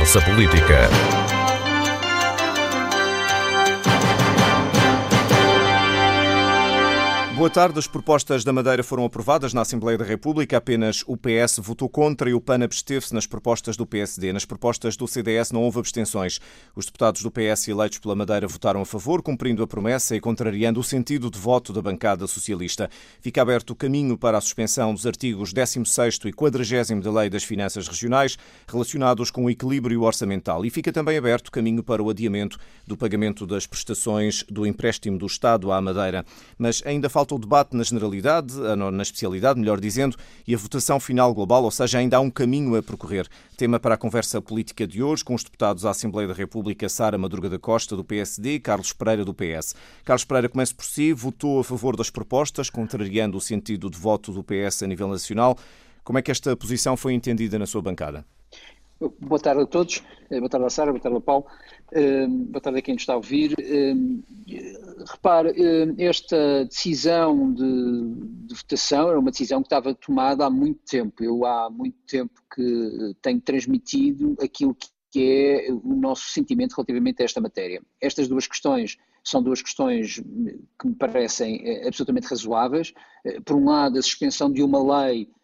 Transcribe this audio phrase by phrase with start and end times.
[0.00, 1.29] Conversa Política.
[7.40, 7.78] Boa tarde.
[7.78, 10.58] As propostas da Madeira foram aprovadas na Assembleia da República.
[10.58, 14.30] Apenas o PS votou contra e o PAN absteve-se nas propostas do PSD.
[14.30, 16.38] Nas propostas do CDS não houve abstenções.
[16.76, 20.80] Os deputados do PS eleitos pela Madeira votaram a favor, cumprindo a promessa e contrariando
[20.80, 22.90] o sentido de voto da bancada socialista.
[23.22, 27.42] Fica aberto o caminho para a suspensão dos artigos 16 e 40 da Lei das
[27.42, 28.36] Finanças Regionais
[28.68, 30.62] relacionados com o equilíbrio orçamental.
[30.62, 35.16] E fica também aberto o caminho para o adiamento do pagamento das prestações do empréstimo
[35.16, 36.22] do Estado à Madeira.
[36.58, 40.16] Mas ainda falta falta o debate na generalidade, na especialidade, melhor dizendo,
[40.46, 43.28] e a votação final global, ou seja, ainda há um caminho a percorrer.
[43.56, 47.16] Tema para a conversa política de hoje com os deputados à Assembleia da República, Sara
[47.16, 49.74] Madruga da Costa, do PSD, e Carlos Pereira, do PS.
[50.04, 54.32] Carlos Pereira, começa por si, votou a favor das propostas, contrariando o sentido de voto
[54.32, 55.56] do PS a nível nacional.
[56.02, 58.24] Como é que esta posição foi entendida na sua bancada?
[59.00, 62.60] Boa tarde a todos, eh, boa tarde a Sara, boa tarde ao Paulo, uh, boa
[62.60, 63.54] tarde a quem nos está a ouvir.
[63.54, 64.22] Uh,
[65.10, 65.54] repare,
[65.98, 67.64] esta decisão de,
[68.46, 71.24] de, votação era uma decisão que estava tomada há muito tempo.
[71.24, 74.76] Eu há muito tempo que tenho transmitido aquilo
[75.10, 77.82] que é o nosso sentimento relativamente a esta matéria.
[78.02, 80.22] Estas duas questões são duas questões
[80.78, 82.92] que me parecem absolutamente razoáveis.
[83.46, 85.39] Por um lado, a suspensão de uma lei eh,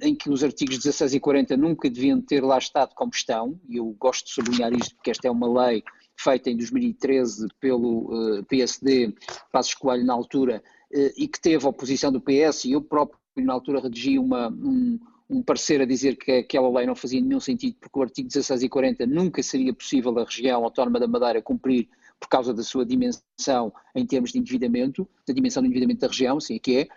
[0.00, 3.76] em que os artigos 16 e 40 nunca deviam ter lá estado como estão, e
[3.76, 5.82] eu gosto de sublinhar isto porque esta é uma lei
[6.16, 9.14] feita em 2013 pelo eh, PSD,
[9.50, 13.18] Passos Coelho na altura, uh, e que teve a oposição do PS, e eu próprio
[13.38, 17.40] na altura redigi uma, um, um parecer a dizer que aquela lei não fazia nenhum
[17.40, 21.42] sentido, porque o artigo 16 e 40 nunca seria possível a região autónoma da Madeira
[21.42, 21.88] cumprir
[22.20, 26.38] por causa da sua dimensão em termos de endividamento, da dimensão do endividamento da região,
[26.38, 26.88] sim que é, eh,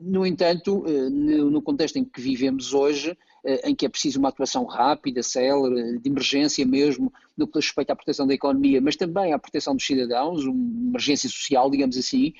[0.00, 3.16] no entanto, eh, no contexto em que vivemos hoje, eh,
[3.64, 7.96] em que é preciso uma atuação rápida, célere, de emergência mesmo, no que respeita à
[7.96, 12.32] proteção da economia, mas também à proteção dos cidadãos, uma emergência social, digamos assim,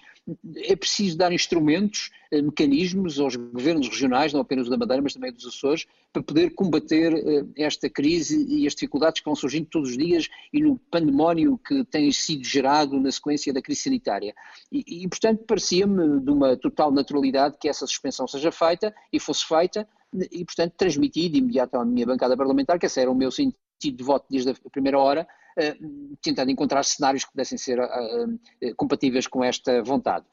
[0.56, 5.31] é preciso dar instrumentos, eh, mecanismos aos governos regionais, não apenas da Madeira, mas também
[5.31, 9.91] dos Açores, para poder combater eh, esta crise e as dificuldades que vão surgindo todos
[9.91, 14.34] os dias e no pandemónio que tem sido gerado na sequência da crise sanitária.
[14.73, 19.45] E, e portanto, parecia-me de uma total naturalidade que essa suspensão seja feita e fosse
[19.45, 19.87] feita,
[20.31, 23.59] e, portanto, transmiti de imediato à minha bancada parlamentar, que esse era o meu sentido
[23.81, 25.27] de voto desde a primeira hora,
[25.59, 30.25] uh, tentando encontrar cenários que pudessem ser uh, compatíveis com esta vontade.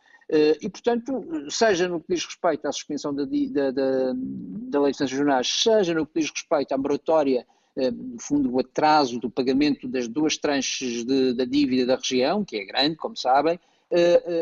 [0.61, 4.97] E, portanto, seja no que diz respeito à suspensão da, da, da, da lei de
[4.97, 9.89] finanças jornais, seja no que diz respeito à moratória, no fundo, o atraso do pagamento
[9.89, 13.59] das duas tranches de, da dívida da região, que é grande, como sabem,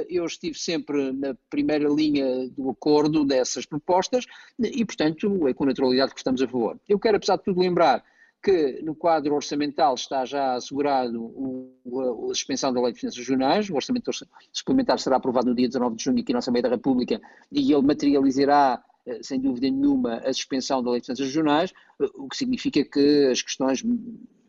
[0.10, 4.26] eu estive sempre na primeira linha do acordo dessas propostas
[4.60, 6.80] e, portanto, é com naturalidade que estamos a favor.
[6.88, 8.04] Eu quero, apesar de tudo, lembrar
[8.42, 13.70] que no quadro orçamental está já assegurado o, a suspensão da Lei de Finanças Regionais,
[13.70, 14.12] o orçamento
[14.54, 17.20] suplementar será aprovado no dia 19 de junho aqui na Assembleia da República
[17.52, 22.06] e ele materializará, eh, sem dúvida nenhuma, a suspensão da Lei de Finanças Regionais, eh,
[22.16, 23.84] o que significa que as questões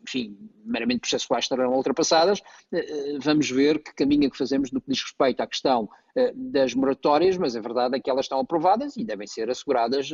[0.02, 2.40] enfim, meramente processuais estarão ultrapassadas,
[2.72, 5.88] eh, vamos ver que caminho é que fazemos no que diz respeito à questão
[6.34, 10.10] das moratórias, mas a verdade é que elas estão aprovadas e devem ser asseguradas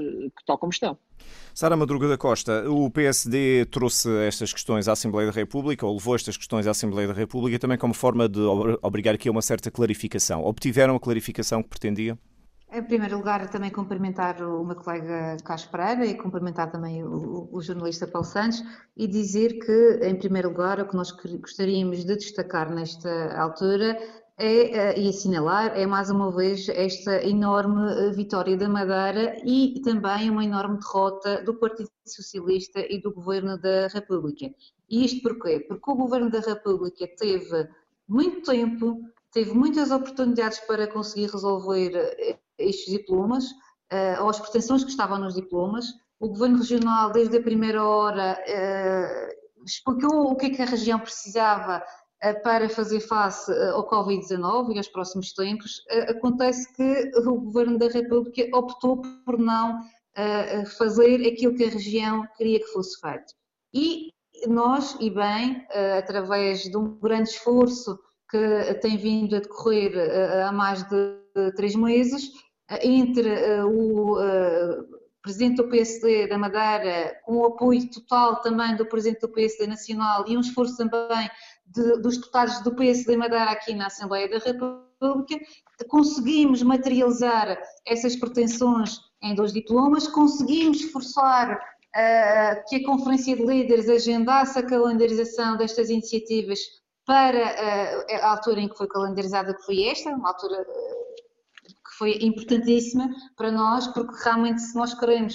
[0.47, 0.99] tal como estão.
[1.55, 6.15] Sara Madruga da Costa, o PSD trouxe estas questões à Assembleia da República, ou levou
[6.15, 8.41] estas questões à Assembleia da República também como forma de
[8.83, 10.45] obrigar aqui a uma certa clarificação.
[10.45, 12.19] Obtiveram a clarificação que pretendia?
[12.77, 17.63] Em primeiro lugar, também cumprimentar o meu colega Carlos Pereira e cumprimentar também o, o,
[17.63, 18.63] jornalista Paulo Santos
[18.95, 23.99] e dizer que, em primeiro lugar, o que nós gostaríamos de destacar nesta altura
[24.37, 29.81] é, eh, e assinalar é mais uma vez esta enorme eh, vitória da Madeira e
[29.83, 34.55] também uma enorme derrota do Partido Socialista e do Governo da República.
[34.91, 35.61] E isto porquê?
[35.61, 37.71] Porque o Governo da República teve
[38.07, 39.01] muito tempo,
[39.33, 43.45] teve muitas oportunidades para conseguir resolver eh, estes diplomas,
[44.21, 45.87] ou as pretensões que estavam nos diplomas.
[46.19, 48.39] O Governo Regional, desde a primeira hora,
[49.65, 51.83] explicou o que é que a região precisava
[52.23, 57.89] eh, para fazer face ao Covid-19 e aos próximos tempos, acontece que o Governo da
[57.89, 59.81] República optou por não
[60.79, 63.35] fazer aquilo que a região queria que fosse feito.
[63.75, 64.11] E
[64.49, 65.67] nós, e bem,
[65.99, 67.99] através de um grande esforço
[68.31, 69.93] que tem vindo a decorrer
[70.43, 72.31] há mais de três meses,
[72.83, 74.17] entre o
[75.23, 80.25] Presidente do PSD da Madeira, com o apoio total também do Presidente do PSD Nacional
[80.29, 81.29] e um esforço também
[81.67, 85.45] de, dos deputados do PSD Madeira aqui na Assembleia da República,
[85.89, 91.59] conseguimos materializar essas pretensões em dois diplomas, conseguimos forçar
[92.69, 96.61] que a Conferência de Líderes agendasse a calendarização destas iniciativas
[97.05, 97.39] para
[98.23, 100.65] a altura em que foi calendarizada, que foi esta, uma altura
[101.99, 105.35] foi importantíssima para nós, porque realmente se nós queremos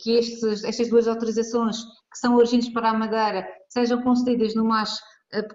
[0.00, 1.76] que estes, estas duas autorizações
[2.10, 4.98] que são urgentes para a Madeira sejam concedidas no mais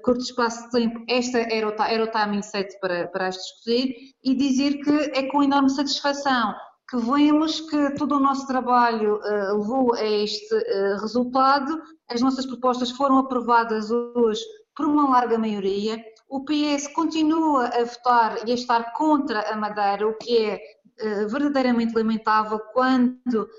[0.03, 3.95] curto espaço de tempo, esta era o, era o timing set para, para as discutir
[4.23, 6.53] e dizer que é com enorme satisfação
[6.89, 12.45] que vemos que todo o nosso trabalho uh, levou a este uh, resultado, as nossas
[12.45, 14.41] propostas foram aprovadas hoje
[14.75, 20.07] por uma larga maioria, o PS continua a votar e a estar contra a Madeira,
[20.07, 23.49] o que é uh, verdadeiramente lamentável quando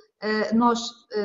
[0.55, 0.79] nós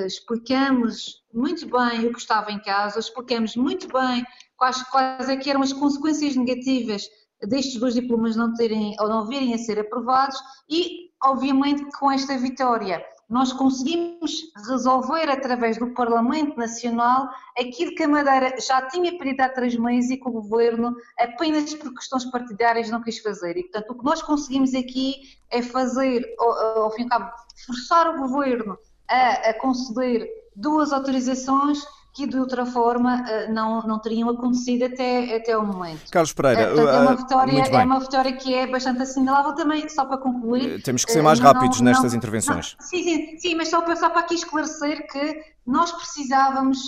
[0.07, 4.25] explicamos muito bem o que estava em casa, explicamos muito bem
[4.57, 7.07] quais, quais é eram as consequências negativas
[7.43, 10.35] destes dois diplomas não terem ou não virem a ser aprovados
[10.67, 17.29] e, obviamente, com esta vitória nós conseguimos resolver através do Parlamento Nacional
[17.59, 21.73] aquilo que a Madeira já tinha pedido há três meses e que o Governo, apenas
[21.73, 23.57] por questões partidárias, não quis fazer.
[23.57, 27.31] E, portanto, o que nós conseguimos aqui é fazer, ao, fim e ao cabo,
[27.65, 28.77] forçar o Governo
[29.09, 31.85] a, a conceder duas autorizações
[32.17, 36.09] que de outra forma eh, não, não teriam acontecido até, até o momento.
[36.09, 39.87] Carlos Pereira, é, portanto, é, uma vitória, é uma vitória que é bastante assimilável também,
[39.87, 40.79] só para concluir.
[40.79, 42.75] Eh, temos que ser mais não, rápidos não, nestas não, intervenções.
[42.79, 46.79] sim, sim, sim, mas só para, só para aqui esclarecer que nós precisávamos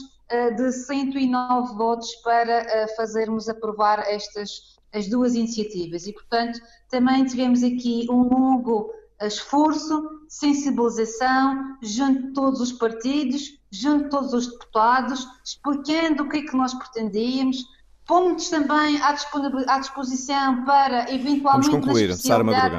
[0.58, 6.60] de 109 votos para fazermos aprovar estas as duas iniciativas e, portanto,
[6.90, 8.92] também tivemos aqui um longo
[9.22, 16.38] esforço, sensibilização junto de todos os partidos, junto de todos os deputados, explicando o que
[16.38, 17.64] é que nós pretendíamos,
[18.06, 22.10] pomos também à disposição para, eventualmente, concluir,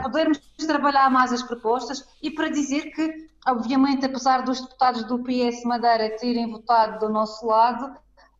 [0.02, 5.62] podermos trabalhar mais as propostas e para dizer que, obviamente, apesar dos deputados do PS
[5.64, 7.94] Madeira terem votado do nosso lado,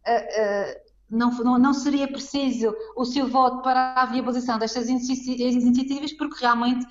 [0.04, 6.12] eh, eh, não, não, não, seria preciso o seu voto para a viabilização destas iniciativas,
[6.12, 6.86] porque realmente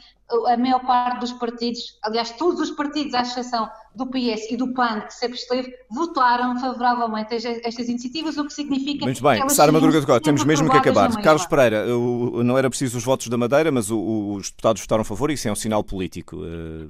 [0.47, 4.73] a maior parte dos partidos, aliás, todos os partidos, à exceção do PS e do
[4.73, 7.37] PAN, que sempre esteve, votaram favoravelmente a
[7.67, 10.77] estas iniciativas, o que significa Muito bem, que Sara Madruga de Cota, temos mesmo que
[10.77, 11.11] acabar.
[11.21, 15.31] Carlos Pereira, não era preciso os votos da Madeira, mas os deputados votaram a favor
[15.31, 16.43] e isso é um sinal político.
[16.45, 16.87] Eh,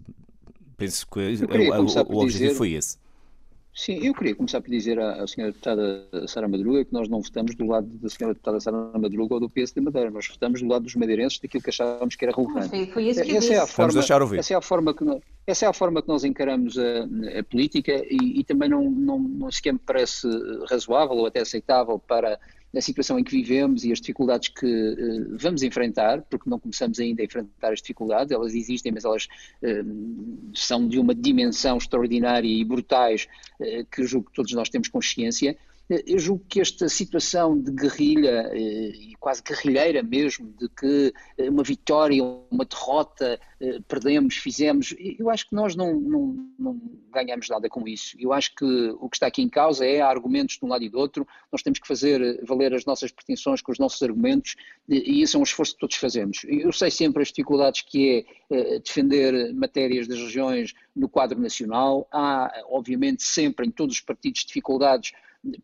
[0.78, 2.56] penso que o, o objetivo dizer...
[2.56, 2.98] foi esse.
[3.74, 7.22] Sim, eu queria começar por dizer à, à senhora deputada Sara Madruga que nós não
[7.22, 10.62] votamos do lado da senhora deputada Sara Madruga ou do PS de Madeira, nós votamos
[10.62, 12.70] do lado dos madeirenses daquilo que achávamos que era relevante.
[12.70, 14.40] Foi, foi isso que essa, é a forma, deixar ouvir.
[14.40, 17.44] essa é a forma que nós, essa é a forma que nós encaramos a, a
[17.44, 20.28] política e, e, também não, não, não sequer me parece
[20.70, 22.40] razoável ou até aceitável para
[22.76, 27.00] a situação em que vivemos e as dificuldades que uh, vamos enfrentar, porque não começamos
[27.00, 29.28] ainda a enfrentar as dificuldades, elas existem, mas elas
[29.64, 33.28] uh, são de uma dimensão extraordinária e brutais
[33.60, 35.58] uh, que julgo que todos nós temos consciência.
[35.90, 41.12] Eu julgo que esta situação de guerrilha, e quase guerrilheira mesmo, de que
[41.50, 43.40] uma vitória, uma derrota,
[43.88, 46.82] perdemos, fizemos, eu acho que nós não, não, não
[47.12, 48.16] ganhamos nada com isso.
[48.20, 48.66] Eu acho que
[49.00, 51.64] o que está aqui em causa é argumentos de um lado e do outro, nós
[51.64, 54.56] temos que fazer valer as nossas pretensões com os nossos argumentos
[54.88, 56.46] e isso é um esforço que todos fazemos.
[56.48, 62.64] Eu sei sempre as dificuldades que é defender matérias das regiões no quadro nacional, há
[62.70, 65.12] obviamente sempre em todos os partidos dificuldades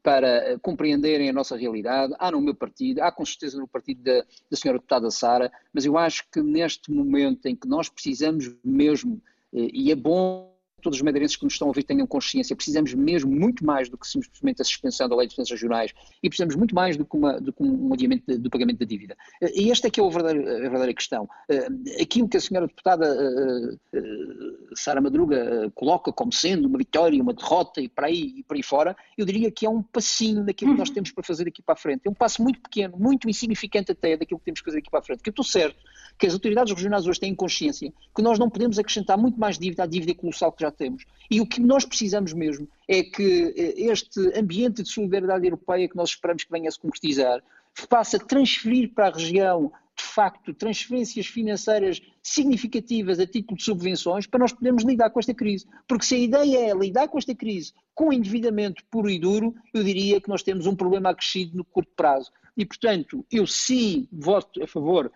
[0.01, 2.13] para eh, compreenderem a nossa realidade.
[2.17, 5.86] Há no meu partido, há com certeza no partido da, da senhora deputada Sara, mas
[5.86, 9.22] eu acho que neste momento em que nós precisamos mesmo,
[9.53, 12.94] eh, e é bom todos os madeirenses que nos estão a ouvir tenham consciência, precisamos
[12.94, 15.91] mesmo muito mais do que simplesmente a suspensão da lei de defesas regionais
[16.22, 19.17] e precisamos muito mais do que, uma, do que um adiamento do pagamento da dívida.
[19.53, 21.27] E esta é que é a verdadeira, a verdadeira questão.
[21.50, 21.67] Eh,
[22.01, 27.82] aquilo que a senhora deputada uh, Sara Madruga coloca como sendo uma vitória, uma derrota
[27.82, 30.79] e para aí e para aí fora, eu diria que é um passinho daquilo que
[30.79, 32.01] nós temos para fazer aqui para a frente.
[32.05, 35.00] É um passo muito pequeno, muito insignificante até daquilo que temos que fazer aqui para
[35.00, 35.24] a frente.
[35.24, 35.77] Que eu estou certo
[36.17, 39.84] que as autoridades regionais hoje têm consciência que nós não podemos acrescentar muito mais dívida
[39.84, 41.05] à dívida colossal que já temos.
[41.29, 45.95] E o que nós precisamos mesmo é que eh, este ambiente de solidariedade europeia que
[45.95, 47.41] nós esperamos que venha a se concretizar
[47.89, 54.41] faça transferir para a região de facto, transferências financeiras significativas a título de subvenções para
[54.41, 55.65] nós podermos lidar com esta crise.
[55.88, 59.84] Porque se a ideia é lidar com esta crise com endividamento puro e duro, eu
[59.84, 62.29] diria que nós temos um problema acrescido no curto prazo.
[62.57, 65.12] E, portanto, eu sim voto a favor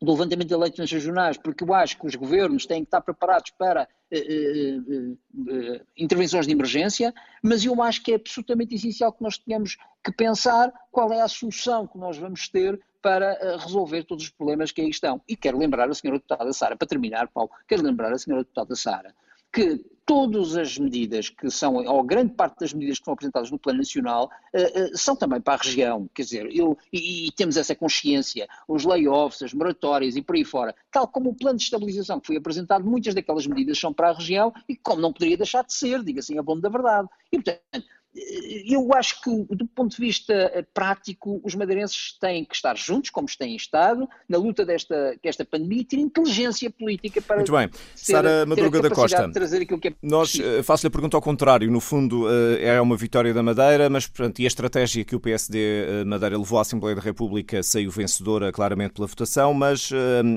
[0.00, 3.50] do levantamento de eleições regionais, porque eu acho que os governos têm que estar preparados
[3.50, 9.22] para uh, uh, uh, intervenções de emergência, mas eu acho que é absolutamente essencial que
[9.22, 14.04] nós tenhamos que pensar qual é a solução que nós vamos ter para eh, resolver
[14.04, 15.20] todos os problemas que aí estão.
[15.28, 18.74] E quero lembrar a senhora deputada Sara, para terminar, Paulo, quero lembrar a senhora deputada
[18.76, 19.14] Sara,
[19.52, 23.58] que todas as medidas que são, ou grande parte das medidas que são apresentadas no
[23.58, 26.08] plano nacional, uh, uh, são também para a região.
[26.14, 30.44] Quer dizer, eu, e, e, temos essa consciência, os layoffs, as moratórias e por aí
[30.44, 34.10] fora, tal como o plano de estabilização que foi apresentado, muitas daquelas medidas são para
[34.10, 37.08] a região e como não poderia deixar de ser, diga assim a bom da verdade.
[37.32, 42.56] E, portanto, eu acho que, do ponto de vista eh, prático, os madeirenses têm que
[42.56, 47.36] estar juntos, como têm estado, na luta desta, desta pandemia e ter inteligência política para.
[47.36, 47.70] Muito bem.
[47.94, 49.30] Sara Madruga da Costa.
[49.30, 51.70] trazer aquilo que é Nós uh, faço-lhe a pergunta ao contrário.
[51.70, 55.20] No fundo, uh, é uma vitória da Madeira, mas portanto, e a estratégia que o
[55.20, 59.90] PSD Madeira levou à Assembleia da República saiu vencedora claramente pela votação, mas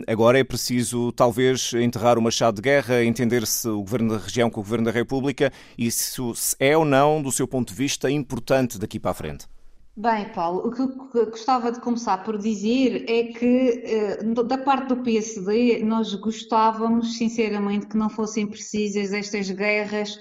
[0.08, 4.50] agora é preciso, talvez, enterrar uma chave de guerra, entender se o Governo da Região
[4.50, 6.22] com o Governo da República e se
[6.60, 9.48] é ou não, do seu ponto ponto de vista importante daqui para a frente?
[9.96, 10.82] Bem, Paulo, o que
[11.18, 17.16] eu gostava de começar por dizer é que, eh, da parte do PSD, nós gostávamos,
[17.18, 20.18] sinceramente, que não fossem precisas estas guerras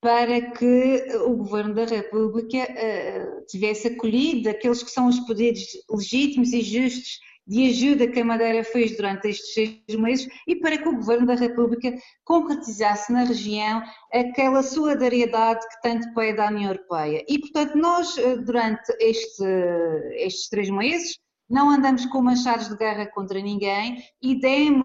[0.00, 6.52] para que o Governo da República eh, tivesse acolhido aqueles que são os poderes legítimos
[6.52, 10.88] e justos de ajuda que a Madeira fez durante estes seis meses e para que
[10.88, 17.24] o Governo da República concretizasse na região aquela solidariedade que tanto pede à União Europeia.
[17.28, 19.44] E, portanto, nós, eh, durante este,
[20.14, 24.84] estes três meses, não andamos com machados de guerra contra ninguém e demos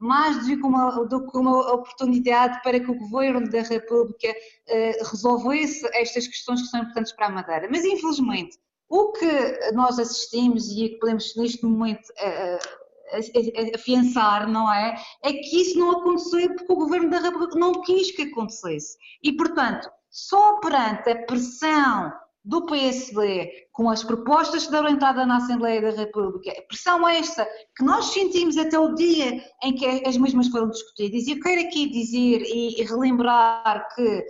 [0.00, 4.34] mais do que, uma, do que uma oportunidade para que o Governo da República
[4.66, 7.68] eh, resolvesse estas questões que são importantes para a Madeira.
[7.70, 8.56] Mas, infelizmente,
[8.90, 15.00] o que nós assistimos e que podemos neste momento uh, afiançar, não é?
[15.22, 18.98] É que isso não aconteceu porque o Governo da República não quis que acontecesse.
[19.22, 22.12] E, portanto, só perante a pressão
[22.44, 27.46] do PSD com as propostas que deram entrada na Assembleia da República, a pressão esta
[27.76, 31.60] que nós sentimos até o dia em que as mesmas foram discutidas, e eu quero
[31.60, 34.24] aqui dizer e relembrar que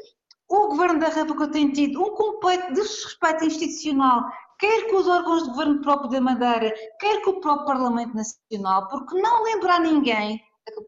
[0.49, 4.25] o Governo da República tem tido um completo desrespeito institucional
[4.61, 8.89] quer com os órgãos de governo próprio da Madeira, quer com o próprio Parlamento Nacional,
[8.89, 10.41] porque não lembrar ninguém,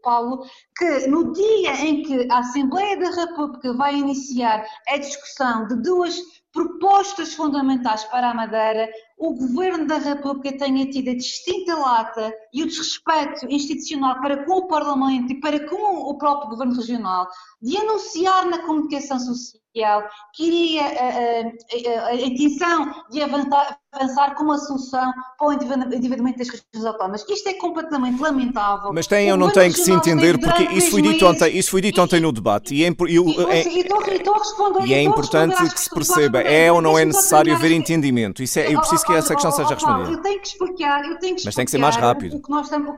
[0.03, 0.45] Paulo,
[0.77, 6.21] que no dia em que a Assembleia da República vai iniciar a discussão de duas
[6.53, 8.89] propostas fundamentais para a Madeira,
[9.19, 14.59] o Governo da República tenha tido a distinta lata e o desrespeito institucional para com
[14.59, 17.27] o Parlamento e para com o próprio Governo Regional
[17.61, 19.62] de anunciar na comunicação social
[20.35, 25.53] que iria a, a, a, a intenção de avançar, avançar com uma solução para o
[25.53, 27.25] endividamento das regiões autónomas.
[27.29, 28.93] Isto é completamente lamentável.
[28.93, 31.81] Mas tem ou não tem que se entender, porque isso foi dito ontem, isso foi
[31.81, 32.89] dito ontem no debate e é,
[34.87, 38.43] e é importante que se perceba, é ou não é necessário haver entendimento.
[38.43, 40.11] Isso é, eu preciso que essa questão seja respondida.
[40.11, 42.37] Eu tenho que explicar, eu tenho que Mas tem que ser mais rápido.
[42.37, 42.97] O que nós estamos,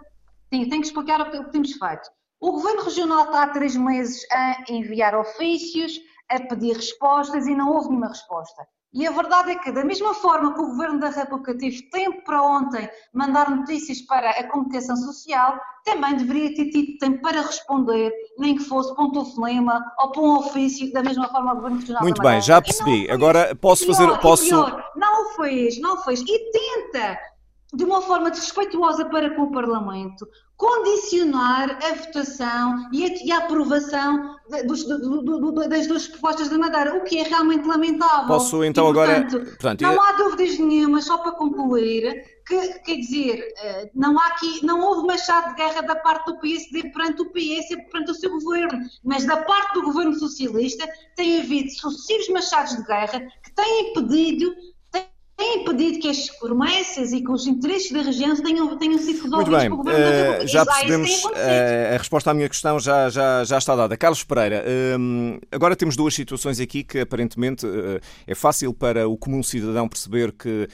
[0.53, 2.11] sim, tenho que explicar o que temos feito.
[2.41, 5.99] O Governo Regional está há três meses a enviar ofícios,
[6.31, 8.67] a pedir respostas e não houve nenhuma resposta.
[8.95, 12.23] E a verdade é que, da mesma forma que o Governo da República teve tempo
[12.25, 18.13] para ontem mandar notícias para a comunicação social, também deveria ter tido tempo para responder,
[18.39, 21.81] nem que fosse para um telefonema ou para um ofício, da mesma forma o Governo
[21.81, 23.11] Regional Muito bem, já percebi.
[23.11, 24.19] Agora posso pior, fazer.
[24.21, 24.49] Posso...
[24.49, 26.21] Pior, não fez, não fez.
[26.21, 27.19] E tenta,
[27.75, 30.27] de uma forma desrespeituosa para com o Parlamento,
[30.57, 36.59] condicionar a votação e a, e a aprovação dos, do, do, das duas propostas da
[36.59, 38.29] Madeira, o que é realmente lamentável.
[38.29, 39.47] Posso então e, portanto, agora.
[39.47, 44.65] Portanto, não há dúvidas nenhuma, só para concluir, que quer dizer, eh, não há aqui,
[44.65, 48.15] não houve machado de guerra da parte do PSD perante o PS e perante o
[48.15, 53.53] seu governo, mas da parte do governo socialista tem havido sucessivos machados de guerra que
[53.55, 54.55] têm impedido
[55.37, 59.49] tem impedido que as promessas e que os interesses da região tenham, tenham sido resolvidos
[59.49, 61.31] Muito bem, pelo Governo da Já percebemos, uh,
[61.95, 63.97] a resposta à minha questão já, já, já está dada.
[63.97, 69.17] Carlos Pereira, uh, agora temos duas situações aqui que aparentemente eh, é fácil para o
[69.17, 70.69] comum cidadão perceber que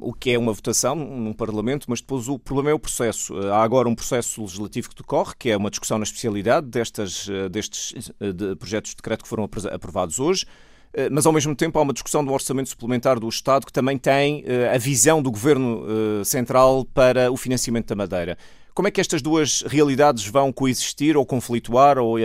[0.00, 3.36] o que é uma votação num Parlamento, mas depois o problema é o processo.
[3.48, 8.10] Há agora um processo legislativo que decorre, que é uma discussão na especialidade destas, destes
[8.18, 10.46] de projetos de decreto que foram aprovados hoje.
[10.92, 13.98] Eh, mas ao mesmo tempo há uma discussão do orçamento suplementar do Estado que também
[13.98, 15.84] tem eh, a visão do Governo
[16.20, 18.38] eh, Central para o financiamento da Madeira.
[18.74, 21.98] Como é que estas duas realidades vão coexistir ou conflituar?
[21.98, 22.16] Ou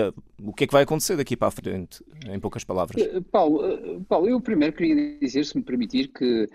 [0.44, 3.02] o que é que vai acontecer daqui para a frente, em poucas palavras?
[3.32, 6.50] Paulo, Paulo eu primeiro queria dizer, se me permitir, que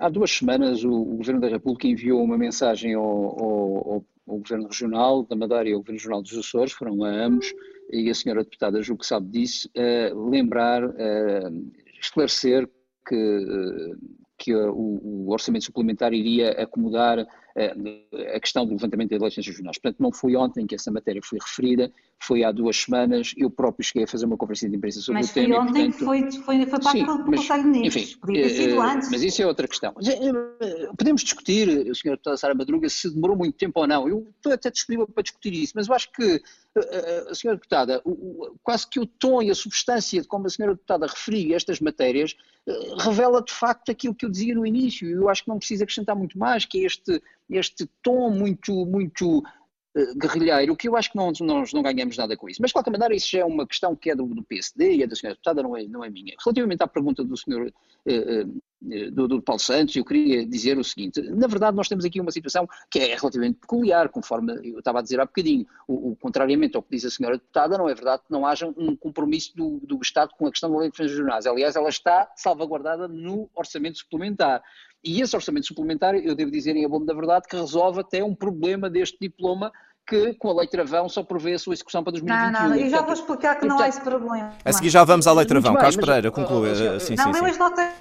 [0.00, 5.24] há duas semanas o, Governo da República enviou uma mensagem ao, ao, ao Governo Regional
[5.24, 7.52] da Madeira e ao Governo Regional dos Açores, foram a ambos,
[7.90, 12.68] e a senhora deputada julgo que sabe disso, uh, lembrar, uh, esclarecer
[13.06, 13.98] que, uh,
[14.36, 17.26] que o, o, orçamento suplementar iria acomodar
[18.34, 19.78] a questão do levantamento das eleições regionais.
[19.78, 23.32] Portanto, não foi ontem que essa matéria foi referida, foi há duas semanas.
[23.36, 25.48] Eu próprio cheguei a fazer uma conferência de imprensa sobre mas o tema.
[25.48, 28.14] Mas foi ontem portanto, foi, foi, foi parte sim, do Conselho de Ministros.
[28.16, 29.10] Podia ter sido antes.
[29.10, 29.94] Mas isso é outra questão.
[30.96, 32.10] Podemos discutir, o Sr.
[32.10, 34.08] Deputada Sara Madruga, se demorou muito tempo ou não.
[34.08, 36.42] Eu estou até disponível para discutir isso, mas eu acho que
[37.28, 37.54] a Sra.
[37.54, 38.02] Deputada,
[38.62, 40.68] quase que o tom e a substância de como a Sra.
[40.68, 42.36] Deputada referiu estas matérias
[42.98, 45.08] revela de facto aquilo que eu dizia no início.
[45.08, 49.42] Eu acho que não precisa acrescentar muito mais, que é este, este tom muito, muito
[50.16, 52.60] guerrilheiro, que eu acho que não, nós não ganhamos nada com isso.
[52.60, 55.02] Mas, de qualquer maneira, isso já é uma questão que é do, do PSD e
[55.02, 56.34] é da senhora deputada, não é, não é minha.
[56.44, 57.72] Relativamente à pergunta do senhor
[58.06, 58.46] eh, eh,
[58.80, 62.30] do, do, Paulo Santos, eu queria dizer o seguinte: na verdade, nós temos aqui uma
[62.30, 65.66] situação que é relativamente peculiar, conforme eu estava a dizer há bocadinho.
[65.86, 68.66] O, o contrariamente ao que diz a senhora deputada, não é verdade que não haja
[68.76, 71.46] um compromisso do, do Estado com a questão da lei de defesa jornais.
[71.46, 74.62] Aliás, ela está salvaguardada no orçamento suplementar.
[75.02, 78.34] E esse orçamento suplementar, eu devo dizer em abono da verdade, que resolve até um
[78.34, 79.72] problema deste diploma
[80.08, 82.50] que com a lei travão só prevê a sua execução para 2021.
[82.50, 84.54] Não, não, eu já vou explicar que não há esse problema.
[84.64, 85.74] A seguir já vamos à lei travão.
[85.74, 86.74] Carlos Pereira, concluir.
[87.00, 87.58] Sim, sim, sim.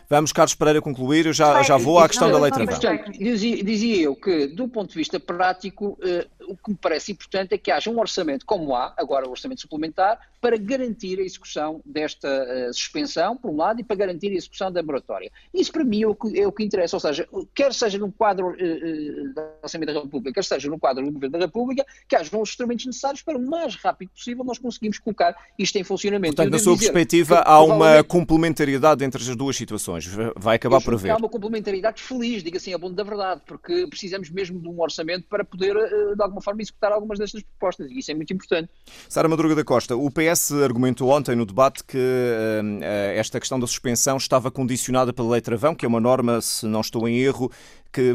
[0.10, 1.26] Vamos, Carlos Pereira, concluir.
[1.26, 2.80] Eu já, já vou à questão da lei travão.
[3.12, 7.54] Dizia, dizia eu que, do ponto de vista prático, uh, o que me parece importante
[7.54, 11.82] é que haja um orçamento, como há, agora o orçamento suplementar, para garantir a execução
[11.86, 15.30] desta uh, suspensão, por um lado, e para garantir a execução da moratória.
[15.54, 16.96] Isso, para mim, é o que, é o que interessa.
[16.96, 21.06] Ou seja, quer seja no quadro uh, da Assembleia da República, quer seja no quadro
[21.06, 24.58] do Governo da República, que hajam os instrumentos necessários para o mais rápido possível nós
[24.58, 26.36] conseguimos colocar isto em funcionamento.
[26.36, 30.08] Portanto, na sua perspectiva, há uma complementariedade entre as duas situações.
[30.36, 31.12] Vai acabar por haver.
[31.12, 34.80] Há uma complementariedade feliz, diga assim, a bom da verdade, porque precisamos mesmo de um
[34.80, 38.34] orçamento para poder, eh, de alguma forma, executar algumas destas propostas, e isso é muito
[38.34, 38.70] importante.
[39.10, 42.84] Sara Madruga da Costa, o PS argumentou ontem no debate que uh,
[43.16, 46.82] esta questão da suspensão estava condicionada pela Lei Travão, que é uma norma, se não
[46.82, 47.52] estou em erro,
[47.92, 48.14] que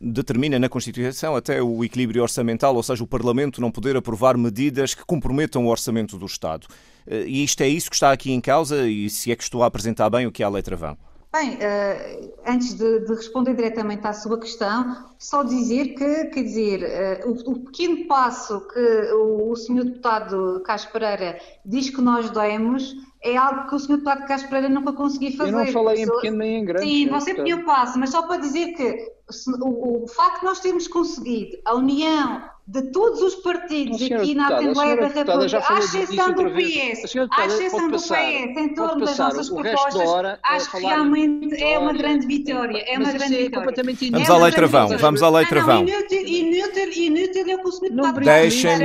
[0.00, 4.94] determina na Constituição até o equilíbrio orçamental, ou seja, o Parlamento não poder aprovar medidas
[4.94, 6.66] que comprometam o orçamento do Estado.
[7.06, 9.62] Eh, e isto é isso que está aqui em causa e se é que estou
[9.62, 10.96] a apresentar bem o que é a Lei Travão?
[11.32, 17.22] Bem, uh, antes de, de, responder diretamente à sua questão, só dizer que, quer dizer,
[17.26, 19.84] uh, o, pequeno passo que o, Sr.
[19.84, 22.94] Deputado Carlos Pereira diz que nós demos
[23.26, 23.96] é algo que o Sr.
[23.96, 25.52] Deputado Carlos Pereira nunca conseguiu fazer.
[25.52, 26.86] Eu não falei em pequeno nem em grande.
[26.86, 29.12] Sim, você pequeno passo, mas só para dizer que
[29.60, 34.48] o, o facto de nós termos conseguido a união de todos os partidos aqui na
[34.48, 39.48] Assembleia da República, à exceção do PS, à exceção do PS, em torno das nossas
[39.48, 42.82] propostas, acho que realmente é uma grande vitória.
[42.88, 43.72] É uma grande é vitória.
[44.10, 45.86] Vamos à lei travão, vamos à lei travão.
[45.86, 48.76] Inútil, inútil, inútil é o que o senhor deputado Deixem,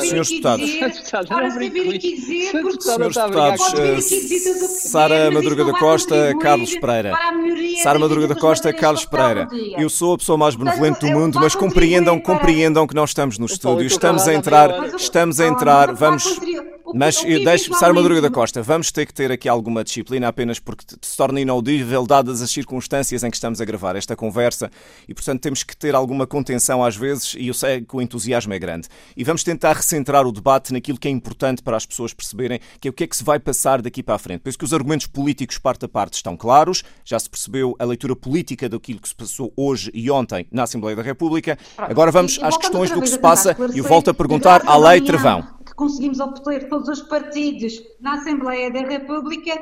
[0.00, 0.70] senhores deputados.
[1.30, 3.62] Ora, se vir aqui dizer, porque senhores deputados,
[4.82, 7.16] Sara Madruga da Costa, Carlos Pereira.
[7.84, 9.46] Sara Madruga da Costa, Carlos Pereira.
[9.76, 13.38] Eu sou a pessoa mais benevolente do mundo, mas compreendam, compreendam que não estamos estamos
[13.38, 16.38] no estúdio, estamos a entrar, estamos a entrar, vamos.
[16.94, 20.84] Mas deixe Sara Madruga da Costa, vamos ter que ter aqui alguma disciplina apenas porque
[21.02, 24.70] se torna inaudível dadas as circunstâncias em que estamos a gravar esta conversa
[25.06, 28.54] e, portanto, temos que ter alguma contenção às vezes e eu sei que o entusiasmo
[28.54, 28.88] é grande.
[29.14, 32.88] E vamos tentar recentrar o debate naquilo que é importante para as pessoas perceberem, que
[32.88, 34.40] é o que é que se vai passar daqui para a frente.
[34.40, 37.84] Por isso que os argumentos políticos parte a parte estão claros, já se percebeu a
[37.84, 41.58] leitura política daquilo que se passou hoje e ontem na Assembleia da República.
[41.76, 45.58] Agora vamos às questões do que se passa e volto a perguntar à Lei Travão
[45.78, 49.52] conseguimos obter todos os partidos na Assembleia da República.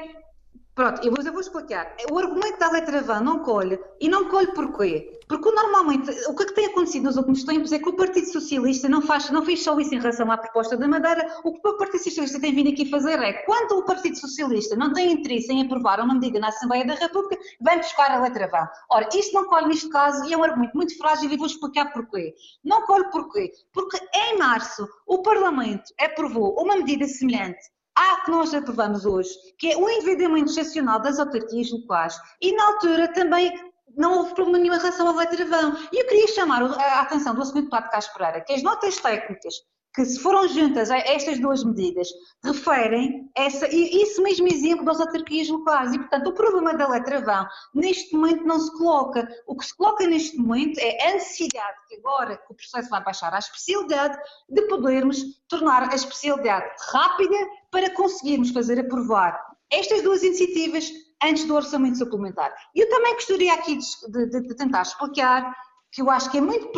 [0.76, 1.96] Pronto, eu vou, explicar.
[2.12, 5.18] O argumento da letra vã não colhe, e não colhe porquê?
[5.26, 8.30] Porque normalmente o que, é que tem acontecido nos últimos tempos é que o Partido
[8.30, 11.26] Socialista não, faz, não fez só isso em relação à proposta da Madeira.
[11.44, 14.92] O que o Partido Socialista tem vindo aqui fazer é, quando o Partido Socialista não
[14.92, 18.68] tem interesse em aprovar uma medida na Assembleia da República, vem buscar a letra vã.
[18.90, 21.90] Ora, isto não colhe neste caso e é um argumento muito frágil e vou explicar
[21.90, 22.34] porquê.
[22.62, 23.50] Não colhe porquê?
[23.72, 29.72] Porque em março o Parlamento aprovou uma medida semelhante à que nós aprovamos hoje, que
[29.72, 33.52] é o endividamento excepcional das autarquias locais, e na altura também
[33.96, 35.74] não houve problema relação ao letra vão.
[35.92, 37.54] E eu queria chamar a atenção do Sr.
[37.54, 39.54] Deputado Carlos Pereira que as notas técnicas
[39.96, 42.06] que se foram juntas estas duas medidas,
[42.44, 45.94] referem essa, isso mesmo exemplo das autarquias locais.
[45.94, 49.26] E, portanto, o problema da letra vão, neste momento, não se coloca.
[49.46, 53.02] O que se coloca neste momento é a necessidade, que agora que o processo vai
[53.02, 54.18] baixar à especialidade,
[54.50, 57.36] de podermos tornar a especialidade rápida
[57.70, 62.54] para conseguirmos fazer aprovar estas duas iniciativas antes do orçamento suplementar.
[62.74, 65.56] Eu também gostaria aqui de, de, de tentar explicar
[65.96, 66.70] que eu acho que é muito,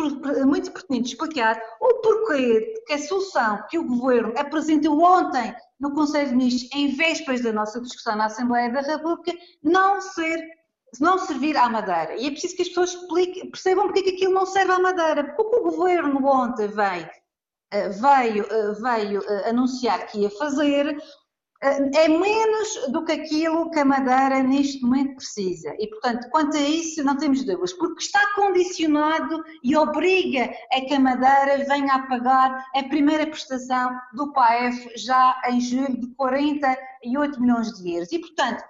[0.47, 6.29] muito pertinente explicar o porquê que a solução que o Governo apresentou ontem no Conselho
[6.29, 10.39] de Ministros, em vésperas da nossa discussão na Assembleia da República, não ser
[11.01, 12.15] não servir à Madeira.
[12.15, 14.79] E é preciso que as pessoas expliquem, percebam porque é que aquilo não serve à
[14.79, 15.35] Madeira.
[15.35, 17.09] Porque o governo ontem veio,
[17.71, 20.97] eh, veio, eh, veio eh, anunciar que ia fazer,
[21.61, 25.75] é menos do que aquilo que a Madeira neste momento precisa.
[25.77, 30.93] E, portanto, quanto a isso, não temos dúvidas, porque está condicionado e obriga a que
[30.93, 37.41] a Madeira venha a pagar a primeira prestação do PAEF já em julho de 48
[37.41, 38.11] milhões de euros.
[38.11, 38.63] E, portanto,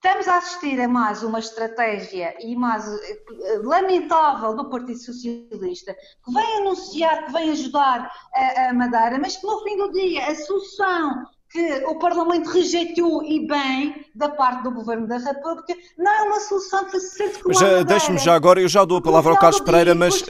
[0.00, 5.92] Estamos a assistir a mais uma estratégia e mais eh, lamentável do Partido Socialista,
[6.24, 10.28] que vem anunciar que vem ajudar a, a Madeira, mas que no fim do dia
[10.28, 16.12] a solução que o Parlamento rejeitou e bem da parte do Governo da República não
[16.12, 19.30] é uma solução que ser de Já Deixe-me já agora, eu já dou a palavra
[19.30, 20.24] ao Carlos Pereira, mas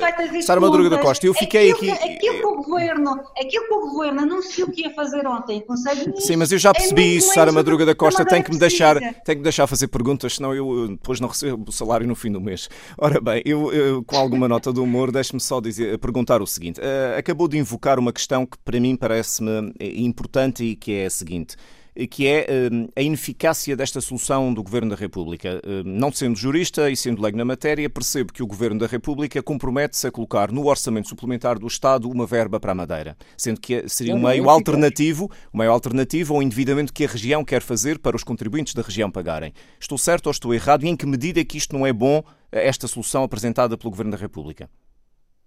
[0.44, 2.04] Sara Madruga da Costa, eu fiquei aquilo, aqui...
[2.04, 6.36] Aquilo que, o Governo, aquilo que o Governo anunciou que ia fazer ontem, Conselho Sim,
[6.36, 9.34] mas eu já percebi é isso, Sara Madruga da Costa, tem que me deixar, tem
[9.34, 12.40] que me deixar fazer perguntas, senão eu depois não recebo o salário no fim do
[12.40, 12.68] mês.
[12.98, 16.78] Ora bem, eu, eu com alguma nota de humor, deixe-me só dizer, perguntar o seguinte,
[16.78, 21.10] uh, acabou de invocar uma questão que para mim parece-me importante e que é a
[21.10, 21.56] seguinte,
[22.06, 25.60] que é eh, a ineficácia desta solução do Governo da República.
[25.64, 29.42] Eh, não sendo jurista e sendo leigo na matéria, percebo que o Governo da República
[29.42, 33.88] compromete-se a colocar no orçamento suplementar do Estado uma verba para a Madeira, sendo que
[33.88, 38.16] seria um meio alternativo, um meio alternativo ao endividamento que a região quer fazer para
[38.16, 39.52] os contribuintes da região pagarem.
[39.80, 40.84] Estou certo ou estou errado?
[40.84, 44.12] E em que medida é que isto não é bom, esta solução apresentada pelo Governo
[44.12, 44.70] da República?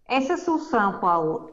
[0.07, 1.49] Essa solução, Paulo,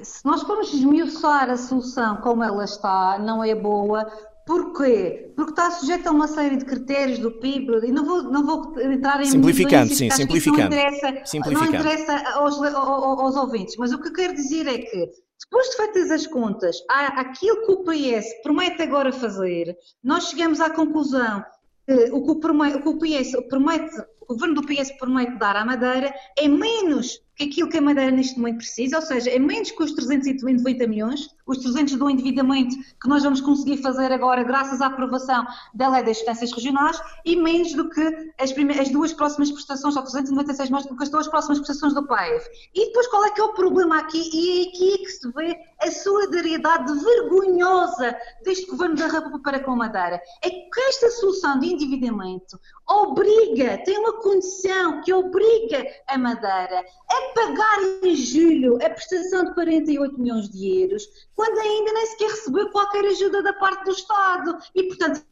[0.00, 4.06] se nós formos esmiuçar a solução como ela está, não é boa.
[4.46, 5.32] Porquê?
[5.36, 8.80] Porque está sujeita a uma série de critérios do PIB, e não vou, não vou
[8.80, 10.62] entrar em Simplificando, sim, simplificando.
[10.62, 11.72] Não interessa, simplificando.
[11.72, 15.76] Não interessa aos, aos, ouvintes, mas o que eu quero dizer é que, depois de
[15.76, 21.44] feitas as contas, aquilo que o PS promete agora fazer, nós chegamos à conclusão
[21.86, 26.48] que o que o, PS promete, o governo do PS promete dar à Madeira é
[26.48, 30.86] menos aquilo que a Madeira neste momento precisa, ou seja, é menos que os 390
[30.86, 35.88] milhões, os 300 do endividamento que nós vamos conseguir fazer agora graças à aprovação da
[35.88, 40.70] lei das distâncias regionais e menos do que as, as duas próximas prestações, ou 396
[40.70, 42.46] mais do que as duas próximas prestações do PAEF.
[42.74, 44.30] E depois qual é que é o problema aqui?
[44.32, 49.72] E é aqui que se vê a solidariedade vergonhosa deste Governo da República para com
[49.72, 50.20] a Madeira.
[50.42, 57.31] É que esta solução de endividamento obriga, tem uma condição que obriga a Madeira a
[57.34, 62.70] pagar em julho a prestação de 48 milhões de euros, quando ainda nem sequer recebeu
[62.70, 64.58] qualquer ajuda da parte do Estado.
[64.74, 65.22] E, portanto,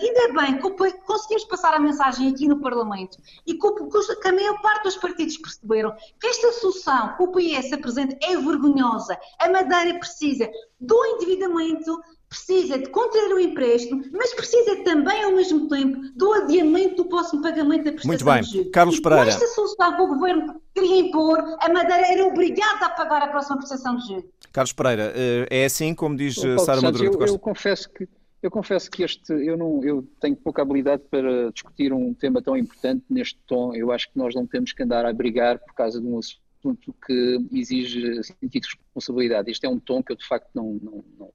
[0.00, 4.82] Ainda bem que conseguimos passar a mensagem aqui no Parlamento e que, a maior parte
[4.82, 9.16] dos partidos perceberam que esta solução que o PS apresenta é vergonhosa.
[9.38, 12.02] A Madeira precisa do endividamento,
[12.34, 17.40] precisa de contrair o empréstimo, mas precisa também, ao mesmo tempo, do adiamento do próximo
[17.40, 18.40] pagamento da prestação Muito bem.
[18.40, 18.70] de juros.
[18.72, 19.28] Carlos Pereira.
[19.28, 23.58] Esta solução que o Governo queria impor, a Madeira era obrigada a pagar a próxima
[23.58, 24.24] prestação de juros.
[24.52, 28.08] Carlos Pereira, eh, é assim como diz eh, Sara Maduro eu, eu confesso que
[28.42, 32.54] eu confesso que este, eu, não, eu tenho pouca habilidade para discutir um tema tão
[32.54, 33.74] importante neste tom.
[33.74, 36.94] Eu acho que nós não temos que andar a brigar por causa de um assunto
[37.06, 39.50] que exige sentido de responsabilidade.
[39.50, 41.30] Este é um tom que eu de facto não, não, não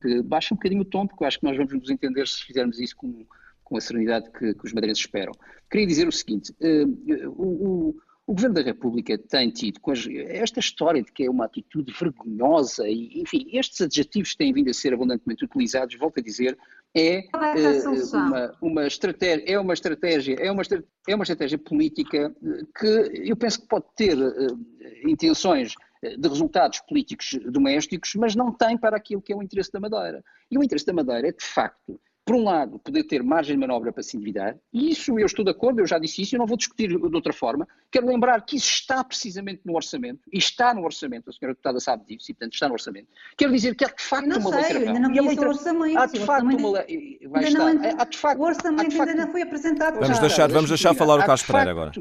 [0.00, 2.44] que baixa um bocadinho o tom, porque eu acho que nós vamos nos entender se
[2.44, 3.26] fizermos isso com,
[3.64, 5.32] com a serenidade que, que os madeirenses esperam.
[5.70, 9.80] Queria dizer o seguinte: uh, o, o, o, Governo da República tem tido
[10.28, 14.74] esta história de que é uma atitude vergonhosa, e, enfim, estes adjetivos têm vindo a
[14.74, 16.56] ser abundantemente utilizados, volto a dizer,
[16.94, 20.62] é uh, uma, uma, estratégia, é uma estratégia, é uma,
[21.06, 22.34] é uma estratégia política
[22.78, 24.58] que eu penso que pode ter uh,
[25.04, 29.80] intenções de resultados políticos domésticos, mas não tem para aquilo que é o interesse da
[29.80, 30.22] Madeira.
[30.50, 33.60] E o interesse da Madeira é, de facto, por um lado, poder ter margem de
[33.60, 36.38] manobra para se endividar, e isso eu estou de acordo, eu já disse isso, eu
[36.38, 37.66] não vou discutir de outra forma.
[37.90, 41.80] Quero lembrar que isso está precisamente no orçamento, e está no orçamento, a senhora deputada
[41.80, 43.08] sabe disso, e portanto está no orçamento.
[43.34, 45.98] Quero dizer que há de facto não uma sei, lei Ainda não vi o orçamento.
[45.98, 47.18] Há de facto uma lei.
[47.28, 47.66] Vai estar.
[47.98, 49.98] Há de facto, o orçamento facto, ainda não foi apresentado.
[49.98, 51.92] Vamos deixar, vamos deixar falar o Carlos Pereira agora.